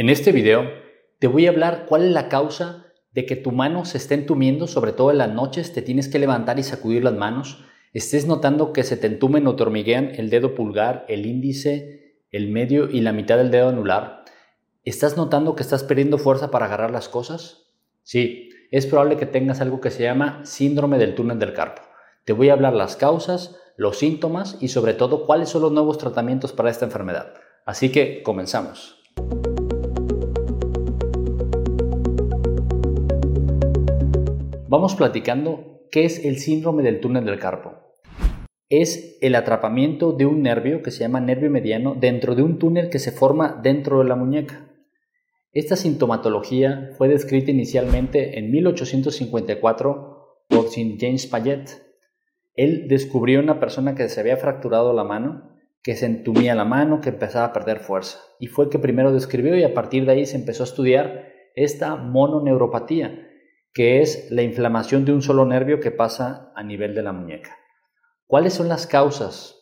[0.00, 0.62] En este video
[1.18, 4.66] te voy a hablar cuál es la causa de que tu mano se esté entumiendo,
[4.66, 8.72] sobre todo en las noches, te tienes que levantar y sacudir las manos, estés notando
[8.72, 13.02] que se te entumen o te hormiguean el dedo pulgar, el índice, el medio y
[13.02, 14.24] la mitad del dedo anular.
[14.84, 17.70] ¿Estás notando que estás perdiendo fuerza para agarrar las cosas?
[18.02, 21.82] Sí, es probable que tengas algo que se llama síndrome del túnel del carpo.
[22.24, 25.98] Te voy a hablar las causas, los síntomas y sobre todo cuáles son los nuevos
[25.98, 27.34] tratamientos para esta enfermedad.
[27.66, 28.99] Así que comenzamos.
[34.70, 37.72] Vamos platicando qué es el síndrome del túnel del carpo.
[38.68, 42.88] Es el atrapamiento de un nervio que se llama nervio mediano dentro de un túnel
[42.88, 44.70] que se forma dentro de la muñeca.
[45.50, 51.64] Esta sintomatología fue descrita inicialmente en 1854 por James Payet.
[52.54, 55.50] Él descubrió una persona que se había fracturado la mano,
[55.82, 58.20] que se entumía la mano, que empezaba a perder fuerza.
[58.38, 61.24] Y fue que primero describió y a partir de ahí se empezó a estudiar
[61.56, 63.29] esta mononeuropatía,
[63.72, 67.56] que es la inflamación de un solo nervio que pasa a nivel de la muñeca.
[68.26, 69.56] ¿Cuáles son las causas?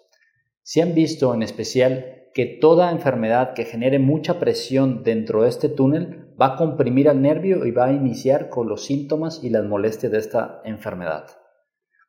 [0.63, 5.69] Se han visto en especial que toda enfermedad que genere mucha presión dentro de este
[5.69, 9.65] túnel va a comprimir al nervio y va a iniciar con los síntomas y las
[9.65, 11.27] molestias de esta enfermedad.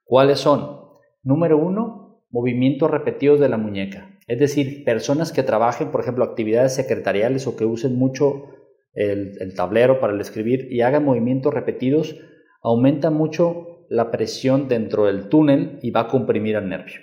[0.04, 0.82] ¿Cuáles son?
[1.24, 4.20] Número uno, movimientos repetidos de la muñeca.
[4.28, 8.59] Es decir, personas que trabajen, por ejemplo, actividades secretariales o que usen mucho
[8.94, 12.16] el, tablero para escribir y haga movimientos repetidos,
[12.62, 17.00] aumenta mucho la presión dentro del túnel y va a comprimir al nervio.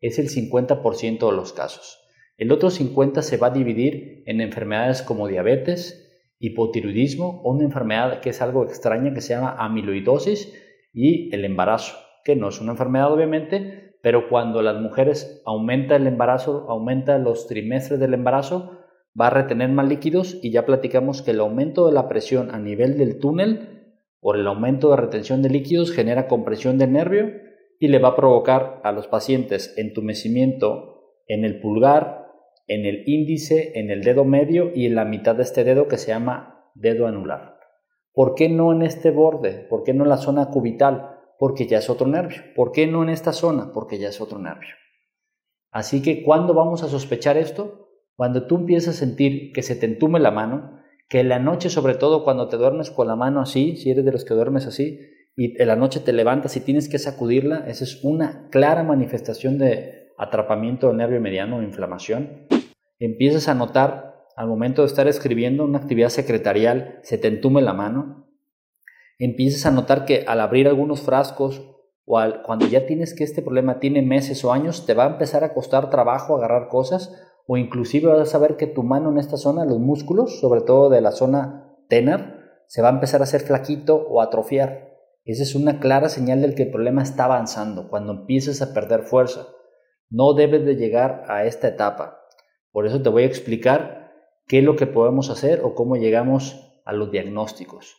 [0.00, 1.98] Es el 50% de los casos.
[2.36, 5.98] El otro 50% se va a dividir en enfermedades como diabetes,
[6.38, 10.52] hipotiroidismo una enfermedad que es algo extraña que se llama amiloidosis
[10.92, 16.06] y el embarazo, que no es una enfermedad obviamente, pero cuando las mujeres aumenta el
[16.06, 18.81] embarazo, aumenta los trimestres del embarazo,
[19.18, 22.58] va a retener más líquidos y ya platicamos que el aumento de la presión a
[22.58, 27.30] nivel del túnel por el aumento de retención de líquidos genera compresión del nervio
[27.78, 32.28] y le va a provocar a los pacientes entumecimiento en el pulgar,
[32.68, 35.98] en el índice, en el dedo medio y en la mitad de este dedo que
[35.98, 37.58] se llama dedo anular.
[38.12, 39.66] ¿Por qué no en este borde?
[39.68, 41.18] ¿Por qué no en la zona cubital?
[41.38, 42.42] Porque ya es otro nervio.
[42.54, 43.72] ¿Por qué no en esta zona?
[43.72, 44.74] Porque ya es otro nervio.
[45.70, 47.91] Así que, ¿cuándo vamos a sospechar esto?
[48.22, 50.78] Cuando tú empiezas a sentir que se te entume la mano,
[51.08, 54.04] que en la noche, sobre todo cuando te duermes con la mano así, si eres
[54.04, 55.00] de los que duermes así,
[55.34, 59.58] y en la noche te levantas y tienes que sacudirla, esa es una clara manifestación
[59.58, 62.46] de atrapamiento del nervio mediano o inflamación.
[63.00, 67.72] Empiezas a notar al momento de estar escribiendo una actividad secretarial, se te entume la
[67.72, 68.28] mano.
[69.18, 71.60] Empiezas a notar que al abrir algunos frascos
[72.04, 75.42] o cuando ya tienes que este problema tiene meses o años, te va a empezar
[75.42, 79.36] a costar trabajo agarrar cosas o inclusive vas a saber que tu mano en esta
[79.36, 83.42] zona, los músculos, sobre todo de la zona tenar, se va a empezar a hacer
[83.42, 84.92] flaquito o atrofiar.
[85.24, 89.02] Esa es una clara señal del que el problema está avanzando, cuando empiezas a perder
[89.02, 89.46] fuerza.
[90.10, 92.20] No debes de llegar a esta etapa.
[92.70, 94.12] Por eso te voy a explicar
[94.46, 97.96] qué es lo que podemos hacer o cómo llegamos a los diagnósticos.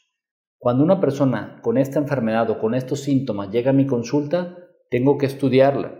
[0.57, 4.57] Cuando una persona con esta enfermedad o con estos síntomas llega a mi consulta,
[4.89, 5.99] tengo que estudiarla.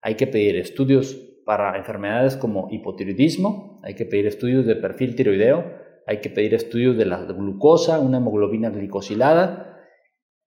[0.00, 5.64] Hay que pedir estudios para enfermedades como hipotiroidismo, hay que pedir estudios de perfil tiroideo,
[6.06, 9.78] hay que pedir estudios de la glucosa, una hemoglobina glicosilada,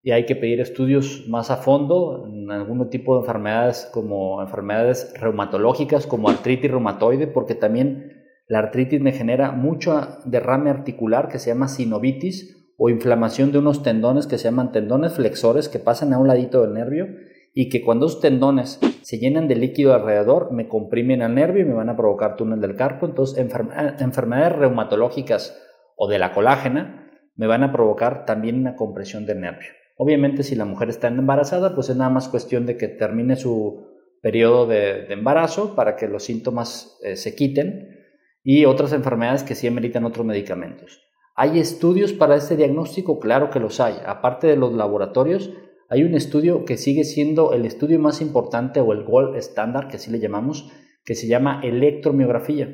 [0.04, 5.12] y hay que pedir estudios más a fondo en algún tipo de enfermedades como enfermedades
[5.20, 11.50] reumatológicas como artritis reumatoide, porque también la artritis me genera mucho derrame articular que se
[11.50, 16.20] llama sinovitis o inflamación de unos tendones que se llaman tendones flexores que pasan a
[16.20, 17.08] un ladito del nervio
[17.54, 21.68] y que cuando esos tendones se llenan de líquido alrededor, me comprimen al nervio y
[21.68, 23.06] me van a provocar túnel del carpo.
[23.06, 25.60] Entonces, enfermedades reumatológicas
[25.96, 29.70] o de la colágena me van a provocar también una compresión del nervio.
[29.98, 33.88] Obviamente, si la mujer está embarazada, pues es nada más cuestión de que termine su
[34.22, 38.00] periodo de, embarazo para que los síntomas eh, se quiten
[38.44, 41.02] y otras enfermedades que sí ameritan otros medicamentos.
[41.36, 43.20] ¿Hay estudios para este diagnóstico?
[43.20, 43.96] Claro que los hay.
[44.06, 45.52] Aparte de los laboratorios,
[45.92, 49.98] hay un estudio que sigue siendo el estudio más importante o el gold standard, que
[49.98, 50.72] así le llamamos,
[51.04, 52.74] que se llama electromiografía.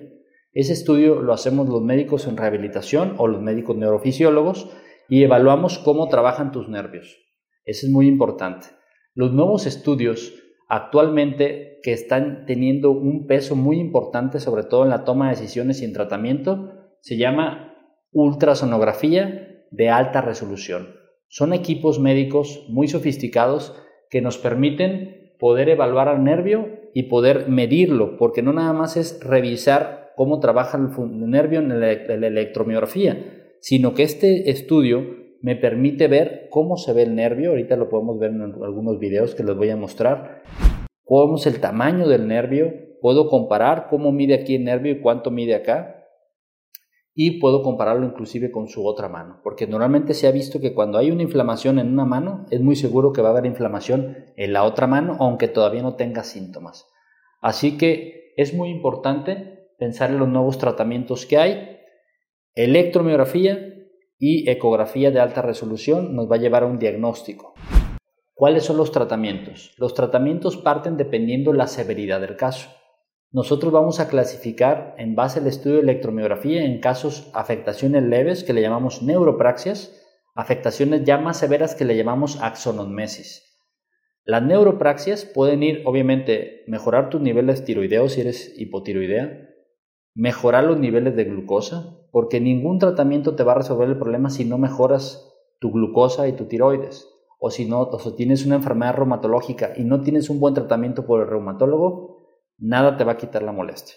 [0.53, 4.69] Ese estudio lo hacemos los médicos en rehabilitación o los médicos neurofisiólogos
[5.09, 7.17] y evaluamos cómo trabajan tus nervios.
[7.65, 8.67] Eso es muy importante.
[9.15, 10.35] Los nuevos estudios
[10.69, 15.81] actualmente que están teniendo un peso muy importante, sobre todo en la toma de decisiones
[15.81, 16.71] y en tratamiento,
[17.01, 17.73] se llama
[18.11, 21.06] ultrasonografía de alta resolución.
[21.29, 23.75] Son equipos médicos muy sofisticados
[24.09, 29.19] que nos permiten poder evaluar al nervio y poder medirlo, porque no nada más es
[29.23, 31.91] revisar cómo trabaja el nervio en la
[32.27, 37.89] electromiografía, sino que este estudio me permite ver cómo se ve el nervio, ahorita lo
[37.89, 40.41] podemos ver en algunos videos que les voy a mostrar,
[41.03, 45.29] cómo es el tamaño del nervio, puedo comparar cómo mide aquí el nervio y cuánto
[45.29, 45.96] mide acá,
[47.19, 50.99] y puedo compararlo inclusive con su otra mano, porque normalmente se ha visto que cuando
[50.99, 54.53] hay una inflamación en una mano, es muy seguro que va a haber inflamación en
[54.53, 56.85] la otra mano, aunque todavía no tenga síntomas.
[57.41, 61.79] Así que es muy importante pensar en los nuevos tratamientos que hay.
[62.53, 63.73] Electromiografía
[64.19, 67.55] y ecografía de alta resolución nos va a llevar a un diagnóstico.
[68.35, 69.73] ¿Cuáles son los tratamientos?
[69.77, 72.69] Los tratamientos parten dependiendo la severidad del caso.
[73.31, 78.53] Nosotros vamos a clasificar en base al estudio de electromiografía en casos afectaciones leves que
[78.53, 80.01] le llamamos neuropraxias,
[80.33, 83.43] afectaciones ya más severas que le llamamos axonomesis.
[84.23, 89.49] Las neuropraxias pueden ir, obviamente, mejorar tus niveles tiroideos si eres hipotiroidea,
[90.15, 94.45] mejorar los niveles de glucosa, porque ningún tratamiento te va a resolver el problema si
[94.45, 97.09] no mejoras tu glucosa y tu tiroides,
[97.39, 101.05] o si no, o si tienes una enfermedad reumatológica y no tienes un buen tratamiento
[101.05, 102.06] por el reumatólogo,
[102.57, 103.95] nada te va a quitar la molestia.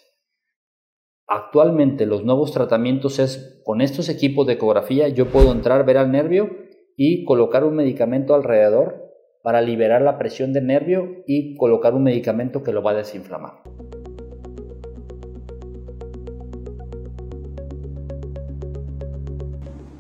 [1.27, 6.11] Actualmente los nuevos tratamientos es con estos equipos de ecografía yo puedo entrar, ver al
[6.11, 6.51] nervio
[6.97, 9.11] y colocar un medicamento alrededor
[9.43, 13.63] para liberar la presión del nervio y colocar un medicamento que lo va a desinflamar.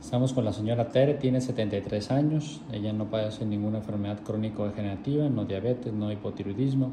[0.00, 5.44] Estamos con la señora Tere, tiene 73 años, ella no padece ninguna enfermedad crónico-degenerativa, no
[5.44, 6.92] diabetes, no hipotiroidismo,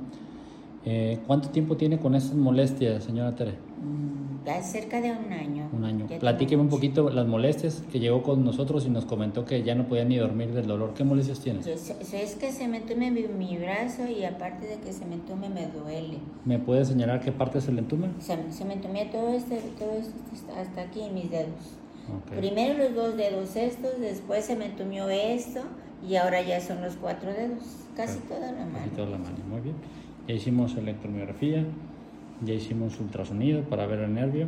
[0.85, 3.55] eh, ¿Cuánto tiempo tiene con estas molestias, señora Tere?
[3.81, 4.27] Mm,
[4.63, 5.69] cerca de un año.
[5.73, 6.07] Un año.
[6.19, 9.87] Platíqueme un poquito las molestias que llegó con nosotros y nos comentó que ya no
[9.87, 10.93] podía ni dormir del dolor.
[10.93, 11.59] ¿Qué molestias tiene?
[11.59, 15.67] Es, que se me entume mi, brazo y aparte de que se me entume me
[15.67, 16.19] duele.
[16.45, 18.07] ¿Me puede señalar qué parte se le entume?
[18.19, 21.77] Se, me entumía todo este, todo este, hasta aquí mis dedos.
[22.37, 25.59] Primero los dos dedos estos, después se me entumió esto
[26.07, 27.63] y ahora ya son los cuatro dedos.
[27.97, 28.77] Casi toda la mano.
[28.77, 29.75] Casi toda la mano, muy bien.
[30.27, 31.63] Ya hicimos electromiografía,
[32.45, 34.47] ya hicimos ultrasonido para ver el nervio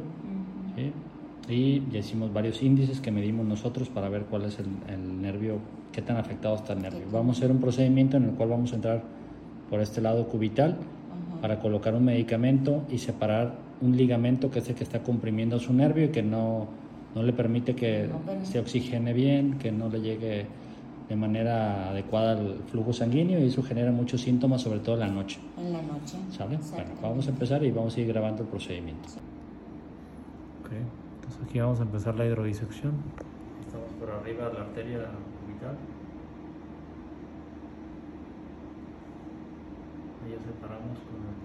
[1.47, 5.57] y ya hicimos varios índices que medimos nosotros para ver cuál es el, nervio,
[5.91, 7.05] qué tan afectado está el nervio.
[7.11, 9.03] Vamos a hacer un procedimiento en el cual vamos a entrar
[9.69, 10.77] por este lado cubital
[11.41, 15.73] para colocar un medicamento y separar un ligamento que es el que está comprimiendo su
[15.73, 16.67] nervio y que no,
[17.15, 18.09] no le permite que
[18.43, 20.45] se oxigene bien, que no le llegue
[21.09, 25.07] de manera adecuada el flujo sanguíneo y eso genera muchos síntomas, sobre todo en la
[25.07, 25.39] noche.
[25.57, 26.17] En la noche.
[26.29, 26.59] ¿Sale?
[26.71, 29.09] Bueno, vamos a empezar y vamos a ir grabando el procedimiento.
[30.61, 30.71] Ok,
[31.15, 32.93] entonces aquí vamos a empezar la hidrodisección.
[33.65, 34.99] Estamos por arriba de la arteria
[35.41, 35.77] cubital.
[40.23, 41.37] Ahí ya separamos con el,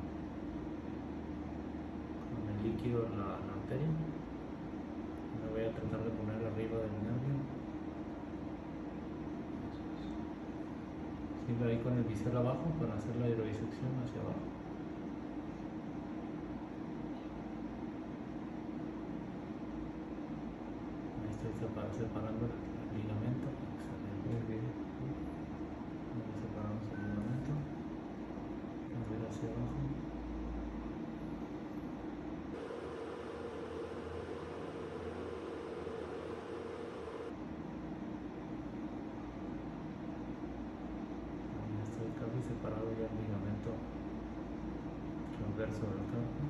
[2.37, 3.89] con el líquido la, la arteria.
[5.41, 7.44] Me voy a tratar de poner arriba del nervio.
[11.55, 14.43] Siempre ahí con el bisel abajo para hacer la hidrodisección hacia abajo.
[21.23, 21.53] Ahí estoy
[21.97, 24.67] separando el ligamento para que muy bien.
[26.43, 27.53] Separamos el ligamento.
[28.99, 29.85] Mover hacia abajo.
[42.45, 43.71] separado ya el ligamento
[45.39, 46.45] transverso del campo,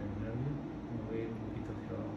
[0.00, 0.52] el nervio,
[0.88, 2.16] me voy a ir un poquito hacia abajo.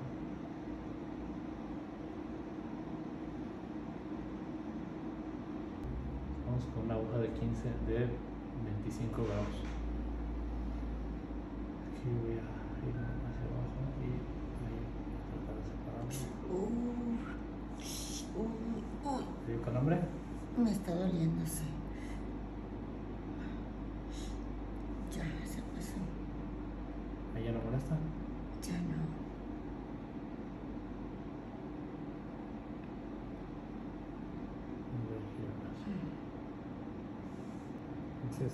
[6.45, 8.09] Vamos con una aguja de 15 de
[8.65, 9.57] 25 grados.
[11.93, 12.49] Aquí voy a
[12.87, 14.09] ir hacia abajo y
[14.65, 14.81] ahí
[15.29, 16.11] tratar de separarlo.
[19.45, 19.99] ¿Te dio calambre?
[20.57, 21.63] Me está doliendo, sí.
[25.15, 25.99] Ya, se pasó.
[27.35, 27.97] ¿Ahí ya no molesta?
[28.61, 29.16] Ya no.
[38.39, 38.53] ¿Es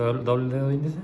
[0.00, 0.98] doble dedo índice?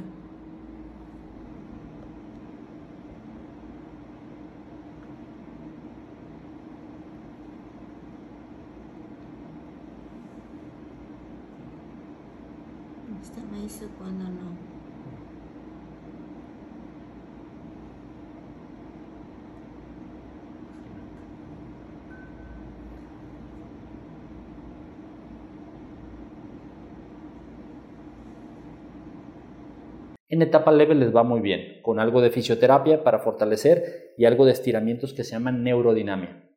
[13.22, 14.76] Esta me hizo cuando no.
[30.28, 34.44] En etapa leve les va muy bien, con algo de fisioterapia para fortalecer y algo
[34.44, 36.50] de estiramientos que se llaman neurodinamia.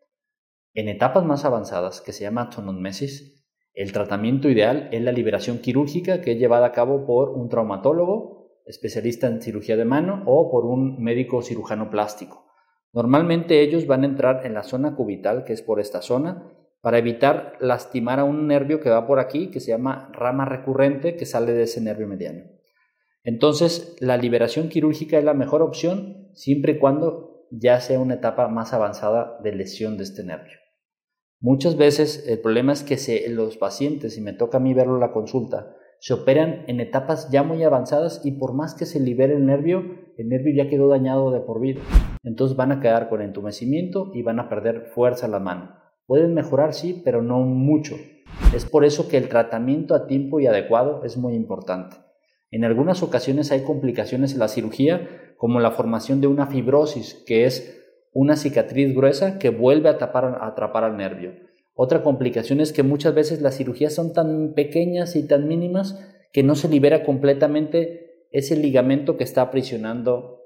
[0.73, 6.21] En etapas más avanzadas, que se llama tonomesis, el tratamiento ideal es la liberación quirúrgica
[6.21, 10.65] que es llevada a cabo por un traumatólogo, especialista en cirugía de mano o por
[10.65, 12.47] un médico cirujano plástico.
[12.91, 16.97] Normalmente ellos van a entrar en la zona cubital, que es por esta zona, para
[16.97, 21.27] evitar lastimar a un nervio que va por aquí, que se llama rama recurrente, que
[21.27, 22.58] sale de ese nervio mediano.
[23.23, 28.47] Entonces, la liberación quirúrgica es la mejor opción siempre y cuando ya sea una etapa
[28.47, 30.57] más avanzada de lesión de este nervio.
[31.41, 32.97] Muchas veces el problema es que
[33.29, 37.29] los pacientes, y me toca a mí verlo en la consulta, se operan en etapas
[37.29, 39.83] ya muy avanzadas y por más que se libere el nervio,
[40.17, 41.81] el nervio ya quedó dañado de por vida.
[42.23, 45.75] Entonces van a quedar con entumecimiento y van a perder fuerza a la mano.
[46.05, 47.95] Pueden mejorar, sí, pero no mucho.
[48.53, 51.97] Es por eso que el tratamiento a tiempo y adecuado es muy importante.
[52.51, 57.45] En algunas ocasiones hay complicaciones en la cirugía, como la formación de una fibrosis, que
[57.45, 57.79] es
[58.11, 61.33] una cicatriz gruesa que vuelve a, atrapar al nervio.
[61.75, 65.97] Otra complicación es que muchas veces las cirugías son tan pequeñas y tan mínimas
[66.33, 70.41] que no se libera completamente ese ligamento que está aprisionando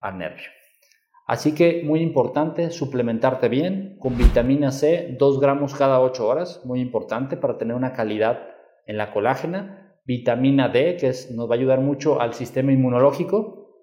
[0.00, 0.46] al nervio.
[1.26, 6.80] Así que muy importante suplementarte bien con vitamina C, 2 gramos cada 8 horas, muy
[6.80, 8.46] importante para tener una calidad
[8.86, 9.77] en la colágena
[10.08, 13.74] vitamina D, que nos va a ayudar mucho al sistema inmunológico.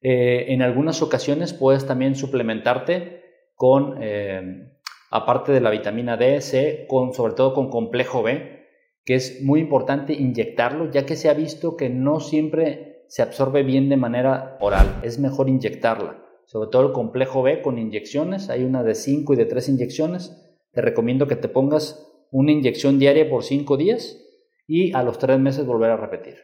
[0.00, 3.22] Eh, en algunas ocasiones puedes también suplementarte
[3.54, 4.72] con, eh,
[5.10, 8.64] aparte de la vitamina D, C, con, sobre todo con complejo B,
[9.04, 13.62] que es muy importante inyectarlo, ya que se ha visto que no siempre se absorbe
[13.62, 16.24] bien de manera oral, es mejor inyectarla.
[16.46, 20.56] Sobre todo el complejo B con inyecciones, hay una de 5 y de 3 inyecciones.
[20.72, 24.22] Te recomiendo que te pongas una inyección diaria por 5 días
[24.66, 26.36] y a los tres meses volver a repetir.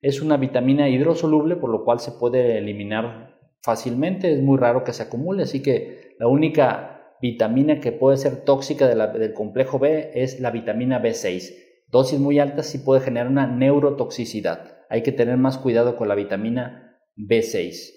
[0.00, 4.92] Es una vitamina hidrosoluble, por lo cual se puede eliminar fácilmente, es muy raro que
[4.92, 10.40] se acumule, así que la única vitamina que puede ser tóxica del complejo B es
[10.40, 11.54] la vitamina B6.
[11.88, 14.78] Dosis muy altas sí puede generar una neurotoxicidad.
[14.88, 17.92] Hay que tener más cuidado con la vitamina B6.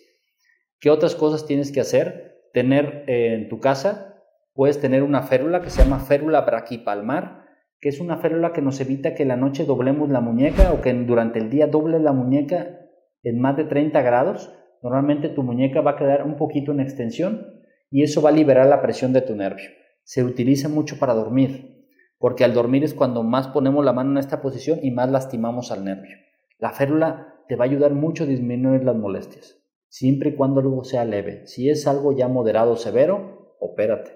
[0.80, 2.44] ¿Qué otras cosas tienes que hacer?
[2.54, 4.22] Tener eh, en tu casa,
[4.54, 7.45] puedes tener una férula que se llama férula braquipalmar,
[7.80, 10.94] que es una férula que nos evita que la noche doblemos la muñeca o que
[10.94, 12.80] durante el día doble la muñeca
[13.24, 14.54] en más de 30 grados.
[14.82, 18.68] Normalmente tu muñeca va a quedar un poquito en extensión y eso va a liberar
[18.68, 19.70] la presión de tu nervio.
[20.04, 21.88] Se utiliza mucho para dormir,
[22.20, 25.72] porque al dormir es cuando más ponemos la mano en esta posición y más lastimamos
[25.72, 26.16] al nervio.
[26.60, 30.84] La férula te va a ayudar mucho a disminuir las molestias, siempre y cuando algo
[30.84, 31.46] sea leve.
[31.48, 34.12] Si es algo ya moderado o severo, opérate.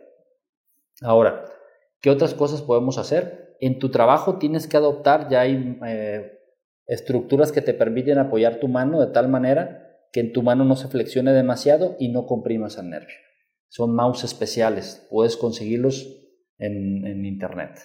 [1.01, 1.45] Ahora,
[2.01, 3.49] ¿qué otras cosas podemos hacer?
[3.59, 6.39] en tu trabajo tienes que adoptar, ya hay eh,
[6.87, 10.75] estructuras que te permiten apoyar tu mano de tal manera que en tu mano no
[10.75, 13.15] se flexione demasiado y no comprimas al nervio.
[13.67, 16.07] Son mouse especiales, puedes conseguirlos
[16.57, 17.79] en, en internet.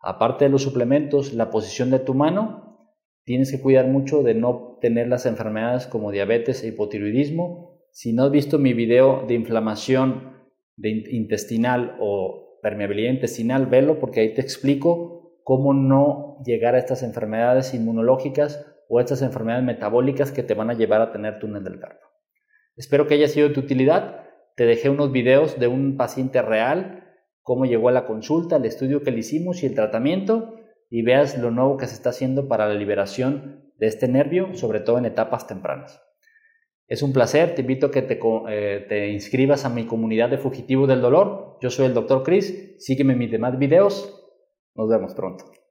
[0.00, 4.78] Aparte de los suplementos, la posición de tu mano, tienes que cuidar mucho de no
[4.80, 7.80] tener las enfermedades como diabetes e hipotiroidismo.
[7.92, 10.34] Si no has visto mi video de inflamación
[10.76, 17.02] de intestinal o permeabilidad intestinal, velo porque ahí te explico cómo no llegar a estas
[17.02, 21.78] enfermedades inmunológicas o estas enfermedades metabólicas que te van a llevar a tener túnel del
[21.78, 22.06] carpo.
[22.74, 24.22] Espero que haya sido de tu utilidad.
[24.56, 27.04] Te dejé unos videos de un paciente real,
[27.42, 30.54] cómo llegó a la consulta, el estudio que le hicimos y el tratamiento,
[30.88, 34.80] y veas lo nuevo que se está haciendo para la liberación de este nervio, sobre
[34.80, 36.00] todo en etapas tempranas.
[36.86, 38.06] Es un placer, te invito a que
[38.48, 41.58] eh, te, inscribas a mi comunidad de fugitivos del dolor.
[41.62, 42.22] Yo soy el Dr.
[42.22, 44.22] Chris, sígueme en mis demás videos.
[44.74, 45.63] Nos vemos pronto.